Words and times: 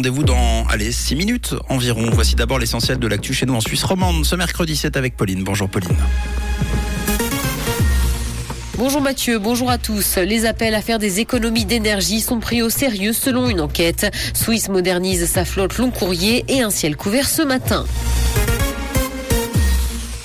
Rendez-vous 0.00 0.22
dans, 0.22 0.64
allez, 0.68 0.92
6 0.92 1.16
minutes 1.16 1.54
environ. 1.68 2.08
Voici 2.12 2.36
d'abord 2.36 2.60
l'essentiel 2.60 3.00
de 3.00 3.08
l'actu 3.08 3.34
chez 3.34 3.46
nous 3.46 3.54
en 3.54 3.60
Suisse 3.60 3.82
romande. 3.82 4.24
Ce 4.24 4.36
mercredi, 4.36 4.76
c'est 4.76 4.96
avec 4.96 5.16
Pauline. 5.16 5.42
Bonjour 5.42 5.68
Pauline. 5.68 5.96
Bonjour 8.76 9.00
Mathieu, 9.00 9.40
bonjour 9.40 9.72
à 9.72 9.76
tous. 9.76 10.18
Les 10.18 10.46
appels 10.46 10.76
à 10.76 10.82
faire 10.82 11.00
des 11.00 11.18
économies 11.18 11.64
d'énergie 11.64 12.20
sont 12.20 12.38
pris 12.38 12.62
au 12.62 12.70
sérieux 12.70 13.12
selon 13.12 13.48
une 13.48 13.60
enquête. 13.60 14.06
Suisse 14.34 14.68
modernise 14.68 15.28
sa 15.28 15.44
flotte 15.44 15.76
long 15.78 15.90
courrier 15.90 16.44
et 16.46 16.62
un 16.62 16.70
ciel 16.70 16.94
couvert 16.94 17.28
ce 17.28 17.42
matin. 17.42 17.84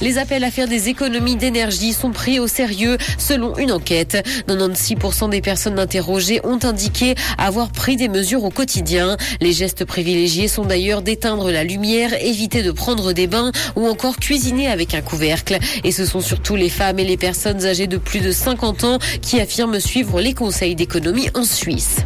Les 0.04 0.18
appels 0.18 0.44
à 0.44 0.52
faire 0.52 0.68
des 0.68 0.90
économies 0.90 1.38
d'énergie 1.38 1.94
sont 1.94 2.12
pris 2.12 2.38
au 2.38 2.46
sérieux 2.46 2.98
selon 3.18 3.56
une 3.56 3.72
enquête. 3.72 4.22
96% 4.50 5.30
des 5.30 5.40
personnes 5.40 5.80
interrogées 5.80 6.42
ont 6.44 6.60
indiqué 6.62 7.16
avoir 7.38 7.72
pris 7.72 7.96
des 7.96 8.10
mesures 8.10 8.44
au 8.44 8.50
quotidien. 8.50 9.16
Les 9.40 9.54
gestes 9.54 9.86
privilégiés 9.86 10.50
sont 10.50 10.66
d'ailleurs 10.66 11.04
d'éteindre 11.04 11.50
la 11.52 11.64
lumière, 11.64 12.22
éviter 12.22 12.64
de 12.64 12.72
prendre 12.72 13.14
des 13.14 13.28
bains 13.28 13.54
ou 13.78 13.88
encore 13.88 14.18
cuisiner 14.18 14.68
avec 14.68 14.94
un 14.94 15.02
couvercle. 15.02 15.58
Et 15.86 15.94
ce 15.94 16.06
sont 16.06 16.20
surtout 16.20 16.58
les 16.58 16.68
femmes 16.68 17.00
et 17.00 17.06
les 17.06 17.16
personnes 17.16 17.66
âgées 17.66 17.88
de 17.88 17.96
plus 17.96 18.20
de 18.20 18.34
50 18.34 18.84
ans 18.84 19.00
qui 19.22 19.40
affirment 19.40 19.80
suivre 19.80 20.20
les 20.20 20.34
conseils 20.34 20.76
d'économie 20.76 21.30
en 21.34 21.46
Suisse. 21.46 22.00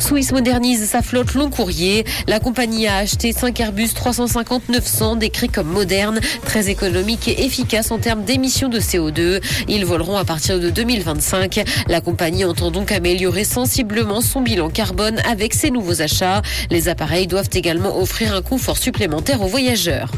Swiss 0.00 0.32
modernise 0.32 0.88
sa 0.88 1.02
flotte 1.02 1.34
long 1.34 1.50
courrier. 1.50 2.04
La 2.26 2.40
compagnie 2.40 2.86
a 2.86 2.96
acheté 2.96 3.32
5 3.32 3.58
Airbus 3.60 3.88
350-900 3.94 5.18
décrits 5.18 5.48
comme 5.48 5.68
modernes, 5.68 6.20
très 6.44 6.70
économiques 6.70 7.28
et 7.28 7.44
efficaces 7.44 7.90
en 7.90 7.98
termes 7.98 8.24
d'émissions 8.24 8.68
de 8.68 8.80
CO2. 8.80 9.40
Ils 9.68 9.84
voleront 9.84 10.16
à 10.16 10.24
partir 10.24 10.58
de 10.58 10.70
2025. 10.70 11.64
La 11.88 12.00
compagnie 12.00 12.44
entend 12.44 12.70
donc 12.70 12.92
améliorer 12.92 13.44
sensiblement 13.44 14.20
son 14.20 14.40
bilan 14.40 14.70
carbone 14.70 15.20
avec 15.30 15.54
ses 15.54 15.70
nouveaux 15.70 16.02
achats. 16.02 16.42
Les 16.70 16.88
appareils 16.88 17.26
doivent 17.26 17.50
également 17.52 17.98
offrir 17.98 18.34
un 18.34 18.42
confort 18.42 18.78
supplémentaire 18.78 19.42
aux 19.42 19.48
voyageurs. 19.48 20.10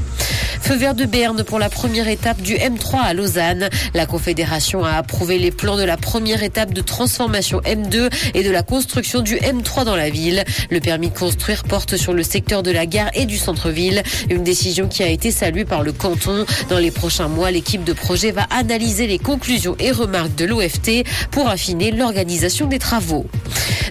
Feu 0.62 0.76
vert 0.76 0.94
de 0.94 1.04
Berne 1.06 1.42
pour 1.42 1.58
la 1.58 1.68
première 1.68 2.06
étape 2.06 2.40
du 2.40 2.54
M3 2.54 3.00
à 3.02 3.14
Lausanne. 3.14 3.68
La 3.94 4.06
Confédération 4.06 4.84
a 4.84 4.92
approuvé 4.92 5.38
les 5.38 5.50
plans 5.50 5.76
de 5.76 5.82
la 5.82 5.96
première 5.96 6.44
étape 6.44 6.72
de 6.72 6.80
transformation 6.80 7.60
M2 7.62 8.08
et 8.34 8.44
de 8.44 8.50
la 8.50 8.62
construction 8.62 9.22
du 9.22 9.34
M3 9.36 9.84
dans 9.84 9.96
la 9.96 10.08
ville. 10.08 10.44
Le 10.70 10.78
permis 10.78 11.10
de 11.10 11.18
construire 11.18 11.64
porte 11.64 11.96
sur 11.96 12.12
le 12.12 12.22
secteur 12.22 12.62
de 12.62 12.70
la 12.70 12.86
gare 12.86 13.10
et 13.14 13.26
du 13.26 13.38
centre-ville. 13.38 14.04
Une 14.30 14.44
décision 14.44 14.86
qui 14.86 15.02
a 15.02 15.08
été 15.08 15.32
saluée 15.32 15.64
par 15.64 15.82
le 15.82 15.92
canton. 15.92 16.46
Dans 16.68 16.78
les 16.78 16.92
prochains 16.92 17.28
mois, 17.28 17.50
l'équipe 17.50 17.82
de 17.82 17.92
projet 17.92 18.30
va 18.30 18.46
analyser 18.50 19.08
les 19.08 19.18
conclusions 19.18 19.74
et 19.80 19.90
remarques 19.90 20.36
de 20.36 20.44
l'OFT 20.44 21.04
pour 21.32 21.48
affiner 21.48 21.90
l'organisation 21.90 22.66
des 22.66 22.78
travaux. 22.78 23.26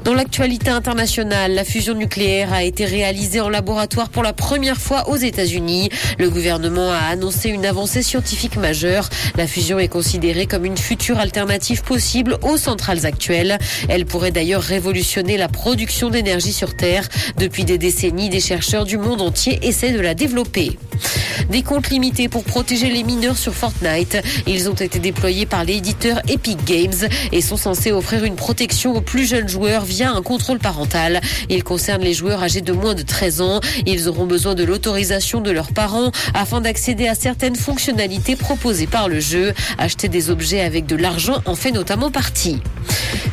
Dans 0.03 0.15
l'actualité 0.15 0.71
internationale, 0.71 1.53
la 1.53 1.63
fusion 1.63 1.93
nucléaire 1.93 2.51
a 2.53 2.63
été 2.63 2.85
réalisée 2.85 3.39
en 3.39 3.49
laboratoire 3.49 4.09
pour 4.09 4.23
la 4.23 4.33
première 4.33 4.77
fois 4.77 5.07
aux 5.09 5.15
États-Unis. 5.15 5.89
Le 6.17 6.31
gouvernement 6.31 6.91
a 6.91 6.97
annoncé 7.11 7.49
une 7.49 7.67
avancée 7.67 8.01
scientifique 8.01 8.57
majeure. 8.57 9.07
La 9.37 9.45
fusion 9.45 9.77
est 9.77 9.87
considérée 9.87 10.47
comme 10.47 10.65
une 10.65 10.77
future 10.77 11.19
alternative 11.19 11.83
possible 11.83 12.37
aux 12.41 12.57
centrales 12.57 13.05
actuelles. 13.05 13.59
Elle 13.89 14.07
pourrait 14.07 14.31
d'ailleurs 14.31 14.63
révolutionner 14.63 15.37
la 15.37 15.47
production 15.47 16.09
d'énergie 16.09 16.53
sur 16.53 16.75
Terre. 16.75 17.07
Depuis 17.37 17.63
des 17.63 17.77
décennies, 17.77 18.29
des 18.29 18.39
chercheurs 18.39 18.85
du 18.85 18.97
monde 18.97 19.21
entier 19.21 19.59
essaient 19.61 19.91
de 19.91 20.01
la 20.01 20.15
développer. 20.15 20.79
Des 21.51 21.63
comptes 21.63 21.89
limités 21.89 22.29
pour 22.29 22.45
protéger 22.45 22.89
les 22.89 23.03
mineurs 23.03 23.37
sur 23.37 23.53
Fortnite. 23.53 24.17
Ils 24.47 24.69
ont 24.69 24.73
été 24.73 24.99
déployés 24.99 25.45
par 25.45 25.65
l'éditeur 25.65 26.21
Epic 26.29 26.63
Games 26.63 27.09
et 27.33 27.41
sont 27.41 27.57
censés 27.57 27.91
offrir 27.91 28.23
une 28.23 28.37
protection 28.37 28.95
aux 28.95 29.01
plus 29.01 29.25
jeunes 29.25 29.49
joueurs 29.49 29.83
via 29.83 30.13
un 30.13 30.21
contrôle 30.21 30.59
parental. 30.59 31.19
Ils 31.49 31.65
concernent 31.65 32.03
les 32.03 32.13
joueurs 32.13 32.41
âgés 32.41 32.61
de 32.61 32.71
moins 32.71 32.93
de 32.93 33.01
13 33.01 33.41
ans. 33.41 33.59
Ils 33.85 34.07
auront 34.07 34.27
besoin 34.27 34.55
de 34.55 34.63
l'autorisation 34.63 35.41
de 35.41 35.51
leurs 35.51 35.73
parents 35.73 36.11
afin 36.33 36.61
d'accéder 36.61 37.09
à 37.09 37.15
certaines 37.15 37.57
fonctionnalités 37.57 38.37
proposées 38.37 38.87
par 38.87 39.09
le 39.09 39.19
jeu. 39.19 39.53
Acheter 39.77 40.07
des 40.07 40.29
objets 40.29 40.61
avec 40.61 40.85
de 40.85 40.95
l'argent 40.95 41.41
en 41.45 41.55
fait 41.55 41.71
notamment 41.71 42.11
partie. 42.11 42.61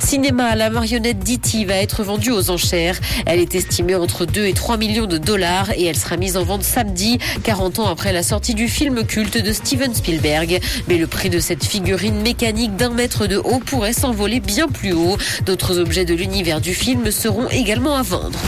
Cinéma, 0.01 0.57
la 0.57 0.71
marionnette 0.71 1.19
Diti 1.19 1.65
va 1.65 1.75
être 1.75 2.03
vendue 2.03 2.31
aux 2.31 2.51
enchères. 2.51 2.99
Elle 3.27 3.41
est 3.41 3.55
estimée 3.55 3.95
entre 3.95 4.25
2 4.27 4.47
et 4.47 4.53
3 4.55 4.77
millions 4.77 5.07
de 5.07 5.19
dollars 5.19 5.71
et 5.77 5.85
elle 5.85 5.97
sera 5.97 6.17
mise 6.17 6.37
en 6.37 6.45
vente 6.45 6.63
samedi, 6.63 7.19
40 7.45 7.79
ans 7.81 7.89
après 8.09 8.15
la 8.15 8.23
sortie 8.23 8.55
du 8.55 8.69
film 8.69 9.05
culte 9.05 9.37
de 9.37 9.53
Steven 9.53 9.95
Spielberg. 9.95 10.61
Mais 10.89 10.97
le 10.97 11.07
prix 11.07 11.29
de 11.29 11.39
cette 11.39 11.63
figurine 11.63 12.23
mécanique 12.23 12.75
d'un 12.75 12.89
mètre 12.89 13.27
de 13.27 13.37
haut 13.37 13.59
pourrait 13.59 13.93
s'envoler 13.93 14.41
bien 14.41 14.67
plus 14.67 14.95
haut. 14.95 15.19
D'autres 15.45 15.79
objets 15.79 16.07
de 16.07 16.15
l'univers 16.15 16.63
du 16.63 16.73
film 16.73 17.11
seront 17.11 17.51
également 17.51 17.97
à 17.97 18.03
vendre. 18.03 18.39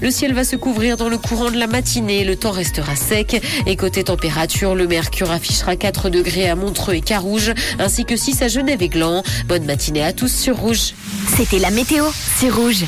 Le 0.00 0.10
ciel 0.10 0.34
va 0.34 0.42
se 0.42 0.56
couvrir 0.56 0.96
dans 0.96 1.08
le 1.08 1.18
courant 1.18 1.52
de 1.52 1.56
la 1.56 1.68
matinée. 1.68 2.24
Le 2.24 2.34
temps 2.34 2.50
restera 2.50 2.96
sec. 2.96 3.40
Et 3.66 3.76
côté 3.76 4.02
température, 4.02 4.74
le 4.74 4.88
mercure 4.88 5.30
affichera 5.30 5.76
4 5.76 6.10
degrés 6.10 6.50
à 6.50 6.56
Montreux 6.56 6.94
et 6.94 7.00
Carouge, 7.00 7.52
ainsi 7.78 8.04
que 8.04 8.16
6 8.16 8.42
à 8.42 8.48
Genève 8.48 8.82
et 8.82 8.88
Gland. 8.88 9.22
Bonne 9.46 9.66
matinée 9.66 10.02
à 10.02 10.12
tous 10.12 10.34
sur 10.34 10.56
Rouge. 10.56 10.94
C'était 11.36 11.60
la 11.60 11.70
météo, 11.70 12.04
c'est 12.38 12.50
Rouge. 12.50 12.84